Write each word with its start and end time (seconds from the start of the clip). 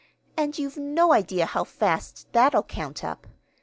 And 0.35 0.57
you've 0.57 0.77
no 0.77 1.13
idea 1.13 1.45
how 1.45 1.63
fast 1.63 2.25
that'll 2.33 2.63
count 2.63 3.03
up. 3.03 3.27